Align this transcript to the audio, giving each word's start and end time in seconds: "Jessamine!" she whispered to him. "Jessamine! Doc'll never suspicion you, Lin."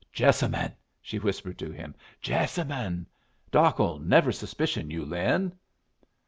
"Jessamine!" 0.11 0.73
she 0.99 1.19
whispered 1.19 1.59
to 1.59 1.69
him. 1.69 1.93
"Jessamine! 2.23 3.05
Doc'll 3.51 3.99
never 3.99 4.31
suspicion 4.31 4.89
you, 4.89 5.05
Lin." 5.05 5.53